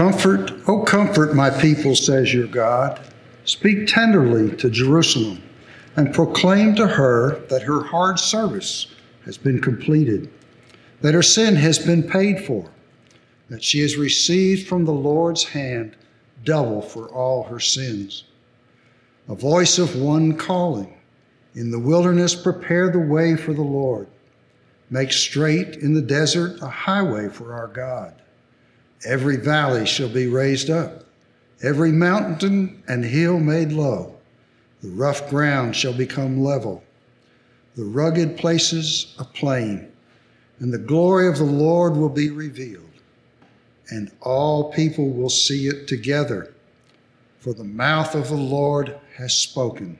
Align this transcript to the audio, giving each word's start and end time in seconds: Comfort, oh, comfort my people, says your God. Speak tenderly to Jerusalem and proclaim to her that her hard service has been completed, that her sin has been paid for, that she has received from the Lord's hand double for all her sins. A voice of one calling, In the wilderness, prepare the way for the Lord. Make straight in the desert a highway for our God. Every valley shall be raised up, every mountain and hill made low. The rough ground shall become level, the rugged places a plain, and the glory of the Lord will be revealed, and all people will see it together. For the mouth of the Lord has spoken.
Comfort, 0.00 0.52
oh, 0.66 0.80
comfort 0.80 1.34
my 1.34 1.50
people, 1.50 1.94
says 1.94 2.32
your 2.32 2.46
God. 2.46 3.06
Speak 3.44 3.86
tenderly 3.86 4.56
to 4.56 4.70
Jerusalem 4.70 5.42
and 5.94 6.14
proclaim 6.14 6.74
to 6.76 6.86
her 6.86 7.40
that 7.50 7.64
her 7.64 7.82
hard 7.84 8.18
service 8.18 8.86
has 9.26 9.36
been 9.36 9.60
completed, 9.60 10.30
that 11.02 11.12
her 11.12 11.22
sin 11.22 11.54
has 11.54 11.78
been 11.78 12.02
paid 12.02 12.46
for, 12.46 12.70
that 13.50 13.62
she 13.62 13.80
has 13.80 13.98
received 13.98 14.66
from 14.66 14.86
the 14.86 14.90
Lord's 14.90 15.44
hand 15.44 15.94
double 16.44 16.80
for 16.80 17.10
all 17.10 17.42
her 17.42 17.60
sins. 17.60 18.24
A 19.28 19.34
voice 19.34 19.78
of 19.78 19.96
one 19.96 20.34
calling, 20.34 20.98
In 21.54 21.70
the 21.70 21.78
wilderness, 21.78 22.34
prepare 22.34 22.90
the 22.90 22.98
way 22.98 23.36
for 23.36 23.52
the 23.52 23.60
Lord. 23.60 24.08
Make 24.88 25.12
straight 25.12 25.76
in 25.76 25.92
the 25.92 26.00
desert 26.00 26.58
a 26.62 26.68
highway 26.68 27.28
for 27.28 27.52
our 27.52 27.68
God. 27.68 28.14
Every 29.04 29.36
valley 29.36 29.86
shall 29.86 30.08
be 30.08 30.26
raised 30.26 30.68
up, 30.68 31.04
every 31.62 31.90
mountain 31.90 32.82
and 32.86 33.04
hill 33.04 33.40
made 33.40 33.72
low. 33.72 34.16
The 34.82 34.90
rough 34.90 35.28
ground 35.30 35.74
shall 35.76 35.92
become 35.92 36.42
level, 36.42 36.82
the 37.76 37.84
rugged 37.84 38.36
places 38.36 39.14
a 39.18 39.24
plain, 39.24 39.90
and 40.58 40.72
the 40.72 40.78
glory 40.78 41.28
of 41.28 41.38
the 41.38 41.44
Lord 41.44 41.96
will 41.96 42.10
be 42.10 42.30
revealed, 42.30 42.84
and 43.90 44.10
all 44.20 44.72
people 44.72 45.10
will 45.10 45.30
see 45.30 45.66
it 45.66 45.88
together. 45.88 46.52
For 47.38 47.54
the 47.54 47.64
mouth 47.64 48.14
of 48.14 48.28
the 48.28 48.36
Lord 48.36 48.98
has 49.16 49.32
spoken. 49.32 49.98